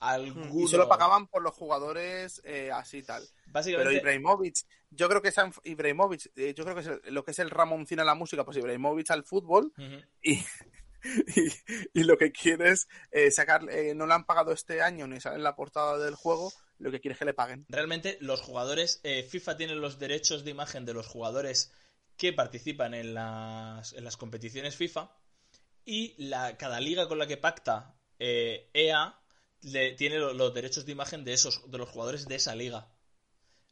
Alguno. 0.00 0.60
Y 0.60 0.68
solo 0.68 0.86
pagaban 0.86 1.28
por 1.28 1.42
los 1.42 1.54
jugadores 1.54 2.42
eh, 2.44 2.70
así 2.70 2.98
y 2.98 3.02
tal. 3.04 3.22
Pero 3.22 3.52
Básicamente, 3.52 3.94
Ibrahimovic, 3.96 4.56
yo 4.90 5.08
creo 5.08 5.22
que 5.22 5.28
es 5.28 5.36
Ibrahimovic, 5.62 6.30
eh, 6.36 6.52
yo 6.54 6.64
creo 6.64 6.74
que 6.74 6.82
es 6.82 6.86
el- 6.88 7.14
lo 7.14 7.24
que 7.24 7.30
es 7.30 7.38
el 7.38 7.48
Ramoncín 7.48 8.00
a 8.00 8.04
la 8.04 8.14
música, 8.14 8.44
pues 8.44 8.58
Ibrahimovic 8.58 9.10
al 9.12 9.24
fútbol 9.24 9.72
y, 10.22 10.40
y 11.92 12.02
lo 12.04 12.16
que 12.18 12.32
quiere 12.32 12.70
es 12.70 12.88
eh, 13.10 13.30
sacar, 13.30 13.62
eh, 13.70 13.94
no 13.94 14.06
le 14.06 14.14
han 14.14 14.24
pagado 14.24 14.52
este 14.52 14.82
año 14.82 15.06
ni 15.06 15.20
sale 15.20 15.36
en 15.36 15.42
la 15.42 15.56
portada 15.56 15.98
del 15.98 16.14
juego, 16.14 16.52
lo 16.78 16.90
que 16.90 17.00
quiere 17.00 17.12
es 17.12 17.18
que 17.18 17.24
le 17.24 17.34
paguen. 17.34 17.64
realmente 17.68 18.18
los 18.20 18.40
jugadores, 18.40 19.00
eh, 19.04 19.22
FIFA 19.22 19.56
tiene 19.56 19.74
los 19.74 19.98
derechos 19.98 20.44
de 20.44 20.50
imagen 20.50 20.84
de 20.84 20.94
los 20.94 21.06
jugadores 21.06 21.72
que 22.16 22.32
participan 22.32 22.94
en 22.94 23.14
las, 23.14 23.92
en 23.92 24.04
las 24.04 24.16
competiciones 24.16 24.76
FIFA 24.76 25.10
y 25.84 26.14
la, 26.28 26.56
cada 26.56 26.80
liga 26.80 27.08
con 27.08 27.18
la 27.18 27.26
que 27.26 27.36
pacta 27.36 27.94
eh, 28.18 28.70
EA 28.72 29.18
le, 29.62 29.92
tiene 29.92 30.18
lo- 30.18 30.32
los 30.34 30.52
derechos 30.54 30.84
de 30.86 30.92
imagen 30.92 31.24
de 31.24 31.32
esos 31.32 31.70
de 31.70 31.78
los 31.78 31.88
jugadores 31.88 32.26
de 32.26 32.36
esa 32.36 32.54
liga. 32.54 32.88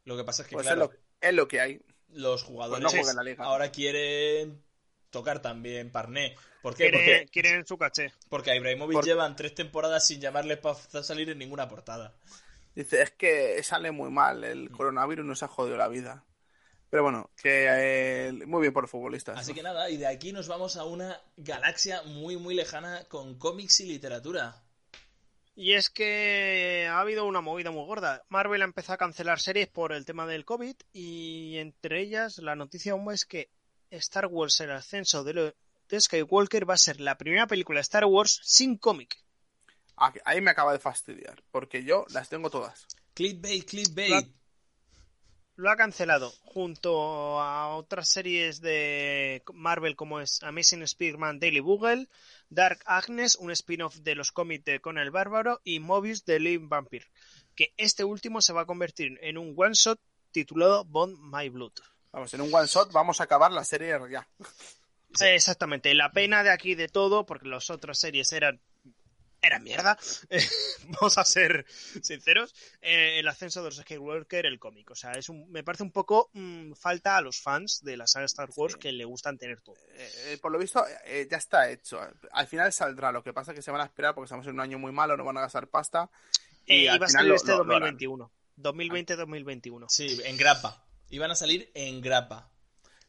Lo 0.04 0.16
que 0.16 0.24
pasa 0.24 0.42
es 0.42 0.48
que 0.48 0.54
Pues 0.54 0.66
claro, 0.66 0.84
es, 0.84 0.90
lo, 0.90 1.28
es 1.28 1.34
lo 1.34 1.48
que 1.48 1.60
hay. 1.60 1.80
los 2.08 2.42
jugadores 2.42 2.92
Pues 2.92 3.06
no 3.06 3.12
la 3.14 3.22
liga. 3.22 3.44
ahora 3.44 3.70
quieren 3.70 4.62
tocar 5.10 5.40
también 5.42 5.90
Parné. 5.92 6.34
¿Por 6.62 6.74
qué? 6.74 6.90
Quieren, 6.90 7.00
Porque, 7.00 7.26
quieren 7.30 7.66
su 7.66 7.76
caché. 7.78 8.12
porque 8.28 8.50
a 8.50 8.56
Ibrahimovic 8.56 8.94
Por- 8.94 9.04
llevan 9.04 9.36
tres 9.36 9.54
temporadas 9.54 10.06
sin 10.06 10.20
llamarle 10.20 10.56
para 10.56 11.02
salir 11.02 11.28
en 11.30 11.38
ninguna 11.38 11.68
portada. 11.68 12.14
Dice, 12.74 13.02
es 13.02 13.10
que 13.10 13.62
sale 13.62 13.90
muy 13.92 14.10
mal, 14.10 14.44
el 14.44 14.70
Mm. 14.70 14.72
coronavirus 14.72 15.26
nos 15.26 15.42
ha 15.42 15.48
jodido 15.48 15.76
la 15.76 15.88
vida. 15.88 16.24
Pero 16.90 17.02
bueno, 17.04 17.30
que 17.42 17.66
eh, 17.70 18.32
muy 18.46 18.60
bien 18.60 18.72
por 18.74 18.86
futbolistas. 18.88 19.38
Así 19.38 19.54
que 19.54 19.62
nada, 19.62 19.88
y 19.88 19.96
de 19.96 20.06
aquí 20.06 20.32
nos 20.32 20.46
vamos 20.48 20.76
a 20.76 20.84
una 20.84 21.18
galaxia 21.38 22.02
muy 22.02 22.36
muy 22.36 22.54
lejana 22.54 23.04
con 23.08 23.38
cómics 23.38 23.80
y 23.80 23.86
literatura. 23.86 24.62
Y 25.54 25.74
es 25.74 25.90
que 25.90 26.86
ha 26.90 27.00
habido 27.00 27.24
una 27.26 27.40
movida 27.42 27.70
muy 27.70 27.84
gorda. 27.84 28.22
Marvel 28.30 28.62
ha 28.62 28.66
empezado 28.66 28.94
a 28.94 28.98
cancelar 28.98 29.38
series 29.40 29.68
por 29.68 29.92
el 29.92 30.04
tema 30.06 30.26
del 30.26 30.44
COVID 30.46 30.74
y 30.92 31.56
entre 31.58 32.00
ellas 32.00 32.38
la 32.38 32.56
noticia 32.56 32.94
es 33.12 33.24
que 33.26 33.50
Star 33.90 34.26
Wars 34.26 34.60
el 34.60 34.70
ascenso 34.72 35.24
de, 35.24 35.34
lo- 35.34 35.54
de 35.88 36.00
Skywalker 36.00 36.68
va 36.68 36.74
a 36.74 36.78
ser 36.78 37.00
la 37.00 37.18
primera 37.18 37.46
película 37.46 37.78
de 37.78 37.82
Star 37.82 38.06
Wars 38.06 38.40
sin 38.44 38.78
cómic. 38.78 39.21
Ahí 39.96 40.40
me 40.40 40.50
acaba 40.50 40.72
de 40.72 40.78
fastidiar, 40.78 41.42
porque 41.50 41.84
yo 41.84 42.06
las 42.10 42.28
tengo 42.28 42.50
todas. 42.50 42.86
Clickbait, 43.14 43.68
clickbait. 43.68 44.34
Lo 45.54 45.70
ha 45.70 45.76
cancelado 45.76 46.30
junto 46.44 47.40
a 47.40 47.76
otras 47.76 48.08
series 48.08 48.62
de 48.62 49.42
Marvel 49.52 49.96
como 49.96 50.20
es 50.20 50.42
Amazing 50.42 50.82
Spider-Man 50.82 51.40
Daily 51.40 51.60
Bugle, 51.60 52.08
Dark 52.48 52.80
Agnes, 52.86 53.36
un 53.36 53.50
spin-off 53.50 53.96
de 53.96 54.14
los 54.14 54.32
cómics 54.32 54.64
de 54.64 54.80
Conan 54.80 55.04
el 55.04 55.10
Bárbaro 55.10 55.60
y 55.62 55.78
Mobius 55.78 56.24
de 56.24 56.40
Living 56.40 56.70
Vampire, 56.70 57.06
que 57.54 57.74
este 57.76 58.02
último 58.02 58.40
se 58.40 58.54
va 58.54 58.62
a 58.62 58.66
convertir 58.66 59.18
en 59.20 59.36
un 59.36 59.54
one-shot 59.54 60.00
titulado 60.32 60.84
Bond 60.86 61.18
My 61.18 61.50
Blood. 61.50 61.74
Vamos, 62.12 62.32
en 62.34 62.40
un 62.40 62.52
one 62.52 62.66
shot 62.66 62.90
vamos 62.90 63.20
a 63.20 63.24
acabar 63.24 63.52
la 63.52 63.64
serie 63.64 63.94
ya. 64.10 64.26
Sí. 65.14 65.26
Exactamente, 65.26 65.94
la 65.94 66.12
pena 66.12 66.42
de 66.42 66.50
aquí 66.50 66.74
de 66.74 66.88
todo, 66.88 67.26
porque 67.26 67.48
las 67.48 67.68
otras 67.68 67.98
series 67.98 68.32
eran 68.32 68.60
era 69.42 69.58
mierda. 69.58 69.98
Vamos 70.88 71.18
a 71.18 71.24
ser 71.24 71.66
sinceros. 72.02 72.54
Eh, 72.80 73.18
el 73.18 73.28
ascenso 73.28 73.60
de 73.62 73.66
los 73.70 73.76
Skywalker, 73.78 74.46
el 74.46 74.58
cómic. 74.58 74.90
O 74.90 74.94
sea, 74.94 75.12
es 75.12 75.28
un, 75.28 75.50
me 75.50 75.64
parece 75.64 75.82
un 75.82 75.90
poco 75.90 76.30
mm, 76.32 76.72
falta 76.74 77.16
a 77.16 77.20
los 77.20 77.40
fans 77.40 77.80
de 77.82 77.96
la 77.96 78.06
saga 78.06 78.26
Star 78.26 78.48
Wars 78.56 78.74
Sí. 78.74 78.80
que 78.80 78.92
le 78.92 79.04
gustan 79.04 79.36
tener 79.38 79.60
todo. 79.60 79.76
Eh, 79.94 80.38
por 80.40 80.52
lo 80.52 80.58
visto, 80.58 80.84
eh, 81.06 81.26
ya 81.30 81.36
está 81.38 81.68
hecho. 81.70 82.00
Al 82.32 82.46
final 82.46 82.72
saldrá. 82.72 83.10
Lo 83.12 83.22
que 83.22 83.32
pasa 83.32 83.50
es 83.52 83.56
que 83.56 83.62
se 83.62 83.70
van 83.72 83.80
a 83.80 83.84
esperar 83.84 84.14
porque 84.14 84.26
estamos 84.26 84.46
en 84.46 84.54
un 84.54 84.60
año 84.60 84.78
muy 84.78 84.92
malo, 84.92 85.16
no 85.16 85.24
van 85.24 85.38
a 85.38 85.42
gastar 85.42 85.66
pasta. 85.68 86.08
Y 86.64 86.84
Eh, 86.84 86.90
al 86.90 86.96
iba 86.96 87.06
a 87.06 87.08
final 87.08 87.10
salir 87.10 87.28
lo- 87.30 87.36
este 87.36 87.50
lo- 87.52 87.64
lo 87.64 87.76
harán. 87.76 87.96
2021. 87.98 88.32
2020-2021. 88.56 89.86
Sí, 89.88 90.20
en 90.24 90.36
grapa. 90.36 90.84
Iban 91.10 91.30
a 91.30 91.34
salir 91.34 91.70
en 91.74 92.00
grapa. 92.00 92.48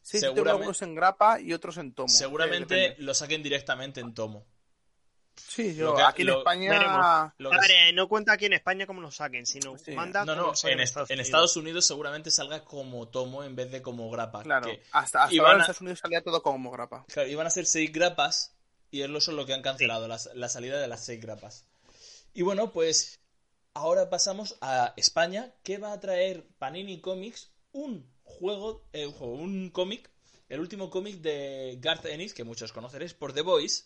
Sí, 0.02 0.18
Seguramente- 0.18 0.50
algunos 0.50 0.82
en 0.82 0.94
grapa 0.94 1.40
y 1.40 1.52
otros 1.54 1.78
en 1.78 1.94
tomo. 1.94 2.08
eh, 2.08 2.10
Seguramente 2.12 2.94
lo 2.98 3.14
saquen 3.14 3.42
directamente 3.42 4.00
en 4.00 4.12
tomo. 4.12 4.46
Sí, 5.36 5.74
yo 5.74 5.94
que- 5.96 6.02
aquí 6.02 6.22
en 6.22 6.28
lo- 6.28 6.38
España. 6.38 6.70
ver, 6.70 7.94
no 7.94 8.08
cuenta 8.08 8.32
aquí 8.32 8.46
en 8.46 8.52
España 8.54 8.86
como 8.86 9.00
lo 9.00 9.10
saquen, 9.10 9.46
sino 9.46 9.76
Sí. 9.78 9.92
manda 9.92 10.24
No, 10.24 10.34
no, 10.34 10.52
en, 10.64 10.80
est- 10.80 10.96
en 11.10 11.20
Estados 11.20 11.56
Unidos 11.56 11.86
seguramente 11.86 12.30
salga 12.30 12.64
como 12.64 13.08
tomo 13.08 13.44
en 13.44 13.54
vez 13.56 13.70
de 13.70 13.82
como 13.82 14.10
grapa. 14.10 14.42
Claro, 14.42 14.66
que 14.66 14.82
hasta, 14.92 15.24
hasta 15.24 15.36
ahora 15.40 15.52
en 15.54 15.58
a- 15.58 15.62
Estados 15.62 15.80
Unidos 15.80 15.98
salía 16.00 16.22
todo 16.22 16.42
como 16.42 16.70
grapa. 16.70 17.04
Claro, 17.08 17.28
iban 17.28 17.46
a 17.46 17.50
ser 17.50 17.66
seis 17.66 17.92
grapas 17.92 18.54
y 18.90 19.02
es 19.32 19.36
lo 19.36 19.46
que 19.46 19.54
han 19.54 19.62
cancelado, 19.62 20.06
la, 20.08 20.18
salida 20.48 20.80
de 20.80 20.88
las 20.88 21.04
seis 21.04 21.20
grapas. 21.20 21.66
Y 22.32 22.42
bueno, 22.42 22.72
pues 22.72 23.20
ahora 23.74 24.10
pasamos 24.10 24.56
a 24.60 24.92
España, 24.96 25.52
que 25.62 25.78
va 25.78 25.92
a 25.92 26.00
traer 26.00 26.46
Panini 26.58 27.00
Comics 27.00 27.50
un 27.72 28.08
juego, 28.22 28.84
eh, 28.92 29.06
un 29.06 29.12
juego, 29.12 29.34
un 29.34 29.70
cómic, 29.70 30.10
el 30.48 30.60
último 30.60 30.90
cómic 30.90 31.16
de 31.20 31.76
Garth 31.80 32.06
Ennis, 32.06 32.34
que 32.34 32.44
muchos 32.44 32.72
conoceréis 32.72 33.14
por 33.14 33.32
The 33.32 33.42
Voice. 33.42 33.84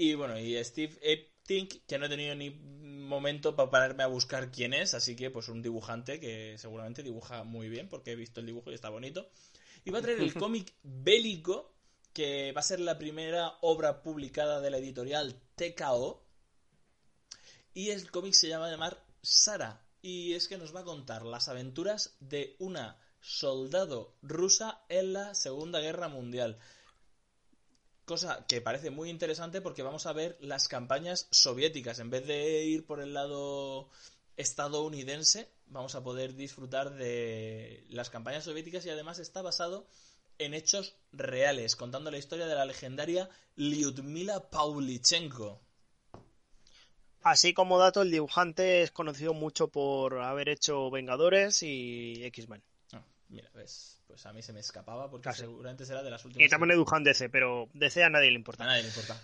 Y 0.00 0.14
bueno, 0.14 0.38
y 0.38 0.62
Steve 0.62 0.96
Epting, 1.02 1.66
que 1.84 1.98
no 1.98 2.06
he 2.06 2.08
tenido 2.08 2.32
ni 2.36 2.50
momento 2.50 3.56
para 3.56 3.68
pararme 3.68 4.04
a 4.04 4.06
buscar 4.06 4.52
quién 4.52 4.72
es, 4.72 4.94
así 4.94 5.16
que 5.16 5.28
pues 5.28 5.48
un 5.48 5.60
dibujante 5.60 6.20
que 6.20 6.56
seguramente 6.56 7.02
dibuja 7.02 7.42
muy 7.42 7.68
bien, 7.68 7.88
porque 7.88 8.12
he 8.12 8.14
visto 8.14 8.38
el 8.38 8.46
dibujo 8.46 8.70
y 8.70 8.74
está 8.74 8.90
bonito. 8.90 9.28
Y 9.84 9.90
va 9.90 9.98
a 9.98 10.02
traer 10.02 10.20
el 10.20 10.34
cómic 10.34 10.72
bélico, 10.84 11.74
que 12.12 12.52
va 12.52 12.60
a 12.60 12.62
ser 12.62 12.78
la 12.78 12.96
primera 12.96 13.54
obra 13.60 14.00
publicada 14.04 14.60
de 14.60 14.70
la 14.70 14.78
editorial 14.78 15.42
TKO. 15.56 16.24
Y 17.74 17.90
el 17.90 18.08
cómic 18.12 18.34
se 18.34 18.46
llama 18.46 18.70
llamar 18.70 19.04
Sara. 19.20 19.84
Y 20.00 20.34
es 20.34 20.46
que 20.46 20.58
nos 20.58 20.72
va 20.72 20.82
a 20.82 20.84
contar 20.84 21.24
las 21.24 21.48
aventuras 21.48 22.16
de 22.20 22.54
una 22.60 23.00
soldado 23.20 24.14
rusa 24.22 24.84
en 24.88 25.12
la 25.14 25.34
Segunda 25.34 25.80
Guerra 25.80 26.06
Mundial. 26.06 26.60
Cosa 28.08 28.46
que 28.48 28.62
parece 28.62 28.90
muy 28.90 29.10
interesante 29.10 29.60
porque 29.60 29.82
vamos 29.82 30.06
a 30.06 30.14
ver 30.14 30.38
las 30.40 30.66
campañas 30.66 31.28
soviéticas. 31.30 31.98
En 31.98 32.08
vez 32.08 32.26
de 32.26 32.64
ir 32.64 32.86
por 32.86 33.02
el 33.02 33.12
lado 33.12 33.90
estadounidense, 34.38 35.46
vamos 35.66 35.94
a 35.94 36.02
poder 36.02 36.34
disfrutar 36.34 36.94
de 36.94 37.84
las 37.90 38.08
campañas 38.08 38.44
soviéticas 38.44 38.86
y 38.86 38.88
además 38.88 39.18
está 39.18 39.42
basado 39.42 39.86
en 40.38 40.54
hechos 40.54 40.96
reales, 41.12 41.76
contando 41.76 42.10
la 42.10 42.16
historia 42.16 42.46
de 42.46 42.54
la 42.54 42.64
legendaria 42.64 43.28
Lyudmila 43.56 44.48
Paulichenko. 44.48 45.60
Así 47.20 47.52
como 47.52 47.78
dato, 47.78 48.00
el 48.00 48.10
dibujante 48.10 48.80
es 48.80 48.90
conocido 48.90 49.34
mucho 49.34 49.68
por 49.68 50.22
haber 50.22 50.48
hecho 50.48 50.90
Vengadores 50.90 51.62
y 51.62 52.24
X-Men. 52.24 52.62
Mira, 53.28 53.50
ves, 53.54 54.00
pues 54.06 54.24
a 54.26 54.32
mí 54.32 54.42
se 54.42 54.52
me 54.52 54.60
escapaba 54.60 55.10
porque 55.10 55.24
Casi. 55.24 55.40
seguramente 55.42 55.84
será 55.84 56.02
de 56.02 56.10
las 56.10 56.24
últimas. 56.24 56.46
Y 56.46 56.48
también 56.48 56.70
dibujan 56.70 57.04
DC, 57.04 57.28
pero 57.28 57.68
DC 57.74 58.02
a 58.02 58.08
nadie 58.10 58.30
le 58.30 58.36
A 58.36 58.38
importa. 58.38 58.64
nadie 58.64 58.82
le 58.82 58.88
importa. 58.88 59.20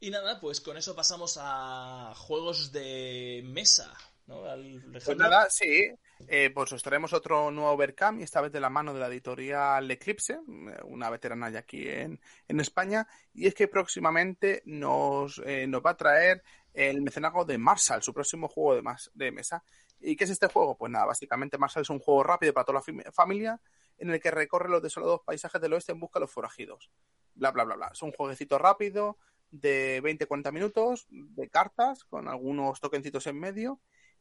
Y 0.00 0.10
nada, 0.10 0.40
pues 0.40 0.60
con 0.60 0.76
eso 0.76 0.94
pasamos 0.94 1.38
a 1.40 2.12
juegos 2.16 2.72
de 2.72 3.42
mesa, 3.44 3.92
¿no? 4.26 4.44
Al 4.44 4.82
Pues 4.92 5.16
nada, 5.16 5.48
sí. 5.48 5.88
Eh, 6.28 6.50
pues 6.54 6.72
os 6.72 6.82
traemos 6.82 7.12
otro 7.12 7.50
nuevo 7.50 7.70
Overcam 7.70 8.20
y 8.20 8.22
esta 8.22 8.40
vez 8.40 8.52
de 8.52 8.60
la 8.60 8.70
mano 8.70 8.92
de 8.94 9.00
la 9.00 9.08
editorial 9.08 9.90
Eclipse, 9.90 10.34
eh, 10.34 10.38
una 10.84 11.10
veterana 11.10 11.50
ya 11.50 11.60
aquí 11.60 11.88
en, 11.88 12.20
en 12.48 12.60
España. 12.60 13.06
Y 13.32 13.46
es 13.46 13.54
que 13.54 13.68
próximamente 13.68 14.62
nos, 14.66 15.40
eh, 15.44 15.66
nos 15.66 15.82
va 15.84 15.90
a 15.90 15.96
traer 15.96 16.42
el 16.72 17.00
mecenazgo 17.02 17.44
de 17.44 17.58
Marshall, 17.58 18.02
su 18.02 18.12
próximo 18.12 18.48
juego 18.48 18.76
de, 18.76 18.82
mas- 18.82 19.10
de 19.14 19.30
mesa. 19.32 19.62
¿Y 20.06 20.16
qué 20.16 20.24
es 20.24 20.30
este 20.30 20.48
juego? 20.48 20.76
Pues 20.76 20.92
nada, 20.92 21.06
básicamente 21.06 21.58
Marshall 21.58 21.82
es 21.82 21.90
un 21.90 21.98
juego 21.98 22.22
rápido 22.22 22.52
para 22.52 22.64
toda 22.64 22.78
la 22.80 22.82
fami- 22.84 23.10
familia 23.12 23.60
en 23.98 24.10
el 24.10 24.20
que 24.20 24.30
recorre 24.30 24.68
los 24.68 24.82
desolados 24.82 25.20
paisajes 25.24 25.60
del 25.60 25.72
oeste 25.72 25.92
en 25.92 26.00
busca 26.00 26.18
de 26.18 26.22
los 26.24 26.30
forajidos. 26.32 26.90
Bla, 27.34 27.50
bla, 27.52 27.64
bla, 27.64 27.76
bla. 27.76 27.90
Es 27.92 28.02
un 28.02 28.12
jueguecito 28.12 28.58
rápido 28.58 29.18
de 29.50 30.00
20-40 30.02 30.52
minutos 30.52 31.06
de 31.08 31.48
cartas 31.48 32.04
con 32.04 32.28
algunos 32.28 32.80
tokencitos 32.80 33.26
en 33.28 33.38
medio 33.38 33.80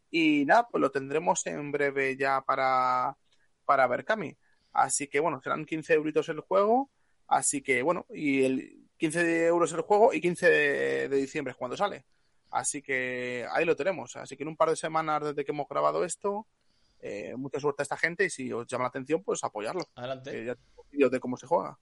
y 0.10 0.46
nada, 0.46 0.68
pues 0.70 0.80
lo 0.82 0.92
tendremos 0.92 1.46
en 1.48 1.72
breve 1.72 2.16
ya 2.16 2.42
para, 2.42 3.18
para 3.66 3.88
Berkami. 3.88 4.38
Así 4.72 5.08
que 5.08 5.20
bueno, 5.20 5.42
serán 5.42 5.66
15 5.66 5.94
euritos 5.96 6.30
el 6.30 6.40
juego. 6.42 6.92
Así 7.28 7.62
que 7.62 7.82
bueno, 7.82 8.06
y 8.10 8.44
el 8.44 8.88
15 8.98 9.24
de 9.24 9.48
euros 9.48 9.74
el 9.74 9.82
juego 9.82 10.14
y 10.14 10.22
15 10.22 10.50
de, 10.50 11.10
de 11.10 11.18
diciembre 11.18 11.52
es 11.52 11.58
cuando 11.58 11.76
sale. 11.78 12.06
Así 12.54 12.84
que 12.84 13.48
ahí 13.52 13.66
lo 13.66 13.76
tenemos. 13.76 14.16
Así 14.16 14.38
que 14.38 14.44
en 14.44 14.50
un 14.50 14.56
par 14.56 14.70
de 14.70 14.76
semanas 14.76 15.24
desde 15.24 15.44
que 15.44 15.52
hemos 15.52 15.68
grabado 15.68 16.06
esto, 16.06 16.46
eh, 17.00 17.36
mucha 17.36 17.60
suerte 17.60 17.82
a 17.82 17.84
esta 17.84 17.98
gente 17.98 18.26
y 18.26 18.30
si 18.30 18.54
os 18.54 18.68
llama 18.68 18.84
la 18.84 18.90
atención, 18.90 19.24
pues 19.24 19.44
apoyarlo. 19.44 19.90
Adelante. 19.96 20.32
Que 20.32 20.46
ya 20.46 20.56
tengo 20.56 20.86
vídeos 20.92 21.12
de 21.12 21.20
cómo 21.20 21.36
se 21.36 21.48
juega. 21.48 21.78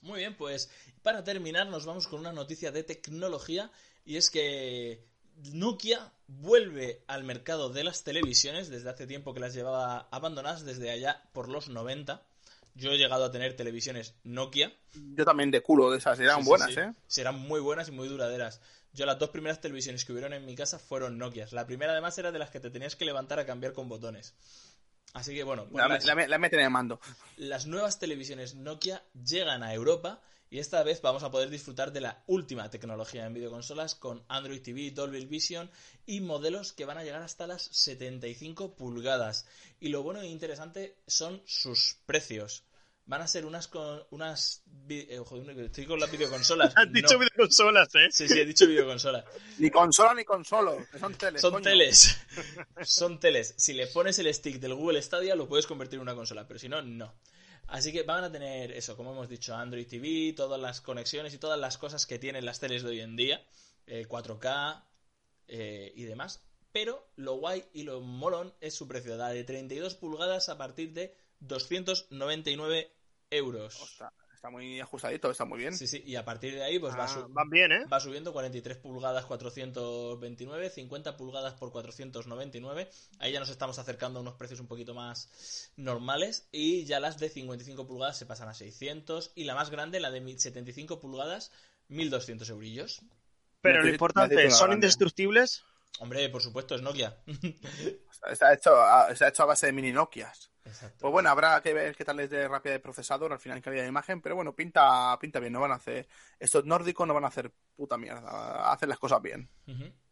Muy 0.00 0.18
bien, 0.18 0.36
pues 0.36 0.70
para 1.02 1.22
terminar 1.22 1.68
nos 1.68 1.86
vamos 1.86 2.08
con 2.08 2.18
una 2.18 2.32
noticia 2.32 2.72
de 2.72 2.82
tecnología 2.82 3.70
y 4.04 4.16
es 4.16 4.30
que 4.30 5.06
Nokia 5.52 6.12
vuelve 6.26 7.04
al 7.06 7.22
mercado 7.22 7.70
de 7.70 7.84
las 7.84 8.02
televisiones 8.02 8.68
desde 8.68 8.90
hace 8.90 9.06
tiempo 9.06 9.32
que 9.32 9.40
las 9.40 9.54
llevaba 9.54 10.08
abandonadas 10.10 10.64
desde 10.64 10.90
allá 10.90 11.22
por 11.32 11.48
los 11.48 11.68
90. 11.68 12.26
Yo 12.74 12.90
he 12.92 12.98
llegado 12.98 13.24
a 13.24 13.30
tener 13.30 13.54
televisiones 13.54 14.14
Nokia. 14.24 14.72
Yo 14.94 15.24
también 15.24 15.50
de 15.50 15.60
culo 15.62 15.90
de 15.90 15.98
esas, 15.98 16.18
eran 16.20 16.42
Sí, 16.42 16.48
buenas, 16.48 16.72
sí. 16.72 16.80
¿eh? 16.80 16.92
Serán 17.06 17.38
muy 17.38 17.60
buenas 17.60 17.88
y 17.88 17.92
muy 17.92 18.08
duraderas. 18.08 18.60
Yo 18.94 19.06
las 19.06 19.18
dos 19.18 19.30
primeras 19.30 19.60
televisiones 19.60 20.04
que 20.04 20.12
hubieron 20.12 20.32
en 20.32 20.44
mi 20.46 20.54
casa 20.54 20.78
fueron 20.78 21.18
Nokias. 21.18 21.52
La 21.52 21.66
primera 21.66 21.92
además 21.92 22.16
era 22.18 22.32
de 22.32 22.38
las 22.38 22.50
que 22.50 22.60
te 22.60 22.70
tenías 22.70 22.96
que 22.96 23.04
levantar 23.04 23.38
a 23.38 23.46
cambiar 23.46 23.72
con 23.72 23.88
botones. 23.88 24.34
Así 25.14 25.34
que 25.34 25.44
bueno, 25.44 25.66
pues 25.68 25.82
La, 25.82 25.88
las- 25.88 26.04
la- 26.06 26.26
la 26.26 26.38
meten 26.38 26.60
en 26.60 26.64
el 26.66 26.70
mando. 26.70 27.00
las 27.36 27.66
nuevas 27.66 27.98
televisiones 27.98 28.54
Nokia 28.54 29.02
llegan 29.24 29.62
a 29.62 29.74
Europa 29.74 30.20
y 30.52 30.58
esta 30.58 30.82
vez 30.82 31.00
vamos 31.00 31.22
a 31.22 31.30
poder 31.30 31.48
disfrutar 31.48 31.92
de 31.92 32.02
la 32.02 32.22
última 32.26 32.68
tecnología 32.68 33.24
en 33.24 33.32
videoconsolas 33.32 33.94
con 33.94 34.22
Android 34.28 34.60
TV, 34.60 34.90
Dolby 34.90 35.24
Vision 35.24 35.70
y 36.04 36.20
modelos 36.20 36.74
que 36.74 36.84
van 36.84 36.98
a 36.98 37.04
llegar 37.04 37.22
hasta 37.22 37.46
las 37.46 37.62
75 37.62 38.74
pulgadas. 38.76 39.46
Y 39.80 39.88
lo 39.88 40.02
bueno 40.02 40.20
e 40.20 40.26
interesante 40.26 40.98
son 41.06 41.40
sus 41.46 41.96
precios. 42.04 42.64
Van 43.06 43.22
a 43.22 43.28
ser 43.28 43.46
unas 43.46 43.66
con 43.66 44.04
unas 44.10 44.62
eh, 44.90 45.18
joder, 45.24 45.58
estoy 45.58 45.86
con 45.86 45.98
las 45.98 46.10
videoconsolas. 46.10 46.74
Has 46.76 46.92
dicho 46.92 47.14
No. 47.14 47.20
videoconsolas, 47.20 47.94
¿eh? 47.94 48.08
Sí, 48.10 48.28
sí, 48.28 48.38
he 48.38 48.44
dicho 48.44 48.66
videoconsola. 48.66 49.24
Ni 49.56 49.70
consola 49.70 50.12
ni 50.12 50.24
consolo, 50.24 50.76
son 51.00 51.14
teles. 51.14 51.40
Son 51.40 51.52
coño. 51.52 51.64
teles. 51.64 52.18
Son 52.82 53.18
teles. 53.18 53.54
Si 53.56 53.72
le 53.72 53.86
pones 53.86 54.18
el 54.18 54.32
stick 54.34 54.60
del 54.60 54.74
Google 54.74 55.00
Stadia, 55.00 55.34
lo 55.34 55.48
puedes 55.48 55.66
convertir 55.66 55.96
en 55.96 56.02
una 56.02 56.14
consola, 56.14 56.46
pero 56.46 56.60
si 56.60 56.68
no, 56.68 56.82
no. 56.82 57.14
Así 57.72 57.90
que 57.90 58.02
van 58.02 58.22
a 58.22 58.30
tener 58.30 58.70
eso, 58.72 58.98
como 58.98 59.12
hemos 59.12 59.30
dicho, 59.30 59.54
Android 59.54 59.86
TV, 59.86 60.34
todas 60.36 60.60
las 60.60 60.82
conexiones 60.82 61.32
y 61.32 61.38
todas 61.38 61.58
las 61.58 61.78
cosas 61.78 62.04
que 62.04 62.18
tienen 62.18 62.44
las 62.44 62.60
teles 62.60 62.82
de 62.82 62.90
hoy 62.90 63.00
en 63.00 63.16
día, 63.16 63.42
eh, 63.86 64.04
4K 64.06 64.84
eh, 65.48 65.90
y 65.96 66.02
demás. 66.04 66.42
Pero 66.70 67.10
lo 67.16 67.36
guay 67.36 67.64
y 67.72 67.84
lo 67.84 68.02
molón 68.02 68.52
es 68.60 68.74
su 68.74 68.86
precio, 68.86 69.16
la 69.16 69.30
de 69.30 69.44
32 69.44 69.94
pulgadas 69.94 70.50
a 70.50 70.58
partir 70.58 70.92
de 70.92 71.16
299 71.40 72.92
euros. 73.30 73.80
Ostras, 73.80 74.12
está 74.42 74.50
muy 74.50 74.80
ajustadito, 74.80 75.30
está 75.30 75.44
muy 75.44 75.60
bien. 75.60 75.76
Sí, 75.76 75.86
sí, 75.86 76.02
y 76.04 76.16
a 76.16 76.24
partir 76.24 76.52
de 76.54 76.64
ahí 76.64 76.76
pues 76.80 76.96
va, 76.96 77.04
Ah, 77.04 77.08
su- 77.08 77.28
van 77.28 77.48
bien, 77.48 77.70
¿eh? 77.70 77.84
Va 77.84 78.00
subiendo 78.00 78.32
43 78.32 78.76
pulgadas 78.76 79.24
429, 79.26 80.68
50 80.68 81.16
pulgadas 81.16 81.54
por 81.54 81.70
499. 81.70 82.90
Ahí 83.20 83.30
ya 83.32 83.38
nos 83.38 83.50
estamos 83.50 83.78
acercando 83.78 84.18
a 84.18 84.22
unos 84.22 84.34
precios 84.34 84.58
un 84.58 84.66
poquito 84.66 84.94
más 84.94 85.70
normales. 85.76 86.48
Y 86.50 86.84
ya 86.86 86.98
las 86.98 87.18
de 87.20 87.28
55 87.28 87.86
pulgadas 87.86 88.18
se 88.18 88.26
pasan 88.26 88.48
a 88.48 88.54
600. 88.54 89.30
Y 89.36 89.44
la 89.44 89.54
más 89.54 89.70
grande, 89.70 90.00
la 90.00 90.10
de 90.10 90.36
75 90.36 90.98
pulgadas, 90.98 91.52
1200 91.86 92.50
eurillos. 92.50 93.00
Pero 93.60 93.82
lo 93.84 93.88
importante, 93.90 94.50
¿son 94.50 94.58
grande. 94.58 94.74
indestructibles? 94.74 95.62
Hombre, 96.00 96.28
por 96.30 96.42
supuesto, 96.42 96.74
es 96.74 96.82
Nokia. 96.82 97.16
Está 98.28 98.52
hecho, 98.54 98.74
a, 98.80 99.10
está 99.10 99.28
hecho 99.28 99.42
a 99.42 99.46
base 99.46 99.66
de 99.66 99.72
mini 99.72 99.92
Nokias. 99.92 100.51
Exacto. 100.64 100.98
Pues 101.00 101.12
bueno, 101.12 101.30
habrá 101.30 101.60
que 101.60 101.74
ver 101.74 101.96
qué 101.96 102.04
tal 102.04 102.20
es 102.20 102.30
de 102.30 102.46
rápida 102.46 102.72
de 102.72 102.80
procesador, 102.80 103.32
al 103.32 103.40
final 103.40 103.60
calidad 103.60 103.82
de 103.82 103.88
imagen, 103.88 104.20
pero 104.20 104.36
bueno, 104.36 104.54
pinta, 104.54 105.18
pinta 105.20 105.40
bien, 105.40 105.52
no 105.52 105.60
van 105.60 105.72
a 105.72 105.76
hacer, 105.76 106.06
estos 106.38 106.64
nórdicos 106.64 107.06
no 107.06 107.14
van 107.14 107.24
a 107.24 107.28
hacer 107.28 107.52
puta 107.74 107.98
mierda, 107.98 108.72
hacen 108.72 108.88
las 108.88 108.98
cosas 108.98 109.20
bien. 109.20 109.48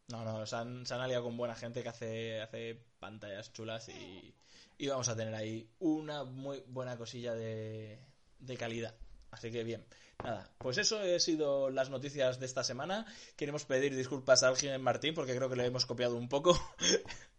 No, 0.09 0.25
no, 0.25 0.45
se 0.45 0.57
han, 0.57 0.85
se 0.85 0.95
han 0.95 1.00
aliado 1.00 1.25
con 1.25 1.37
buena 1.37 1.54
gente 1.54 1.83
que 1.83 1.88
hace, 1.88 2.40
hace 2.40 2.83
pantallas 2.99 3.52
chulas 3.52 3.88
y, 3.88 4.35
y 4.76 4.88
vamos 4.88 5.09
a 5.09 5.16
tener 5.16 5.35
ahí 5.35 5.71
una 5.78 6.25
muy 6.25 6.64
buena 6.66 6.97
cosilla 6.97 7.35
de, 7.35 8.04
de 8.40 8.57
calidad. 8.57 8.95
Así 9.30 9.52
que 9.52 9.62
bien. 9.62 9.87
Nada, 10.25 10.50
pues 10.59 10.76
eso 10.78 10.99
han 10.99 11.21
sido 11.21 11.71
las 11.71 11.88
noticias 11.88 12.40
de 12.40 12.47
esta 12.47 12.64
semana. 12.64 13.07
Queremos 13.37 13.64
pedir 13.64 13.95
disculpas 13.95 14.42
a 14.42 14.49
Algin 14.49 14.80
Martín 14.83 15.14
porque 15.14 15.35
creo 15.35 15.49
que 15.49 15.57
le 15.57 15.66
hemos 15.66 15.87
copiado 15.87 16.16
un 16.16 16.28
poco. 16.28 16.59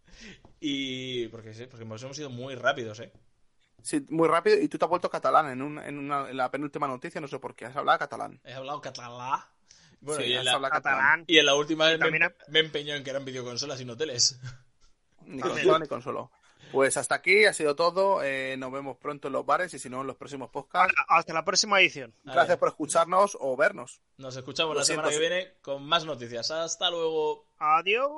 y 0.62 1.28
porque 1.28 1.54
sí, 1.54 1.66
porque 1.66 1.84
hemos 1.84 2.16
sido 2.16 2.30
muy 2.30 2.56
rápidos, 2.56 3.00
¿eh? 3.02 3.12
Sí, 3.84 4.06
muy 4.10 4.28
rápido. 4.30 4.58
Y 4.60 4.68
tú 4.70 4.78
te 4.78 4.86
has 4.86 4.90
vuelto 4.90 5.10
catalán 5.10 5.50
en, 5.50 5.62
un, 5.62 5.80
en, 5.80 5.98
una, 5.98 6.30
en 6.30 6.38
la 6.38 6.50
penúltima 6.52 6.88
noticia, 6.88 7.20
no 7.20 7.28
sé 7.28 7.40
por 7.40 7.56
qué. 7.56 7.66
Has 7.66 7.76
hablado 7.76 7.98
catalán. 8.00 8.40
He 8.46 8.54
hablado 8.54 8.80
catalán. 8.80 9.42
Bueno, 10.00 10.22
Sí, 10.24 10.30
y, 10.30 10.34
en 10.34 10.40
has 10.40 10.46
la, 10.46 10.52
hablado 10.54 10.74
Catalán. 10.74 11.24
y 11.28 11.38
en 11.38 11.46
la 11.46 11.54
última 11.56 11.86
vez 11.86 12.00
me, 12.00 12.06
también 12.06 12.24
ha- 12.24 12.36
me 12.48 12.60
empeñó 12.60 12.96
en 12.96 13.04
que 13.04 13.10
eran 13.12 13.26
videoconsolas 13.26 13.80
y 13.82 13.86
no 13.86 13.96
teles. 13.98 14.40
Ni 15.26 15.42
consola 15.42 15.78
ni 15.80 15.88
consolo. 15.88 16.32
Pues 16.72 16.96
hasta 16.98 17.16
aquí 17.16 17.46
ha 17.46 17.54
sido 17.54 17.76
todo. 17.76 18.24
Eh, 18.24 18.56
nos 18.58 18.72
vemos 18.72 18.98
pronto 18.98 19.28
en 19.28 19.34
los 19.34 19.46
bares 19.46 19.74
y 19.74 19.80
si 19.80 19.90
no 19.90 20.02
en 20.02 20.08
los 20.08 20.16
próximos 20.16 20.50
podcasts. 20.50 20.94
Hasta 21.08 21.34
la 21.34 21.44
próxima 21.46 21.80
edición. 21.82 22.16
Gracias 22.24 22.58
por 22.58 22.70
escucharnos 22.70 23.38
o 23.40 23.56
vernos. 23.58 24.02
Nos 24.18 24.36
escuchamos 24.38 24.74
Lo 24.74 24.80
la 24.80 24.86
semana 24.86 25.10
que 25.10 25.20
viene 25.20 25.54
con 25.62 25.84
más 25.86 26.06
noticias. 26.06 26.50
Hasta 26.50 26.90
luego. 26.90 27.46
Adiós. 27.60 28.10